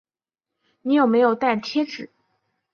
[0.81, 2.09] 你有没有带贴纸